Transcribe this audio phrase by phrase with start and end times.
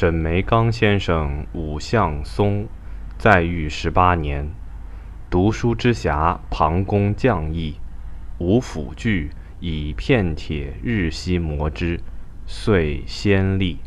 [0.00, 2.66] 沈梅刚先生五相松，
[3.18, 4.48] 在狱十八年，
[5.28, 7.76] 读书之暇，旁工匠艺，
[8.38, 9.28] 无辅具，
[9.60, 12.00] 以片铁日夕磨之，
[12.46, 13.80] 遂先立。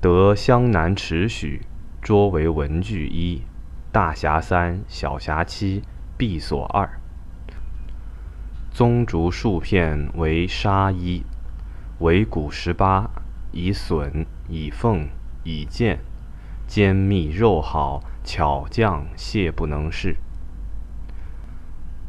[0.00, 1.62] 得湘南尺许，
[2.02, 3.42] 捉为文具一，
[3.92, 5.84] 大匣三，小匣七，
[6.18, 6.98] 闭锁二。
[8.72, 11.22] 棕竹数片为纱衣，
[12.00, 13.08] 围骨十八，
[13.52, 14.26] 以笋。
[14.52, 15.08] 以凤
[15.44, 16.00] 以剑，
[16.66, 20.16] 坚密肉好，巧匠谢不能事。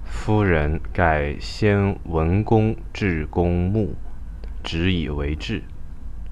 [0.03, 3.93] 夫人盖先文公至公墓，
[4.63, 5.61] 执以为质。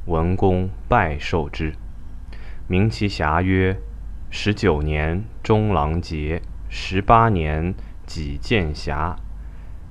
[0.08, 1.74] 文公拜受之，
[2.68, 3.78] 名其侠曰：
[4.32, 7.76] 十九年中郎节，十八年
[8.08, 9.16] 己见侠。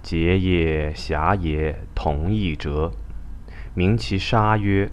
[0.03, 2.91] 节也侠也同一折，
[3.75, 4.91] 名其杀曰。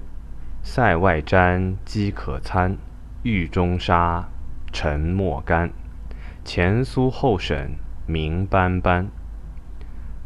[0.67, 2.75] 塞外毡饥可餐，
[3.21, 4.27] 狱中沙
[4.73, 5.71] 沉莫干。
[6.43, 7.75] 前苏后沈
[8.07, 9.07] 明斑斑。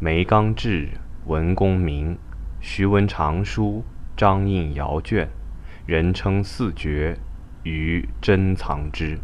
[0.00, 0.88] 梅刚志，
[1.26, 2.18] 文公名。
[2.58, 3.84] 徐闻长书，
[4.16, 5.28] 张印遥卷，
[5.84, 7.18] 人称四绝，
[7.62, 9.18] 余珍藏之。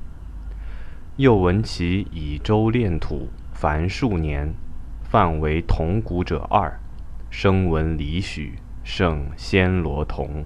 [1.17, 4.55] 又闻其以周炼土，凡数年，
[5.03, 6.79] 范为铜鼓者二，
[7.31, 10.45] 声闻李许，胜暹罗铜。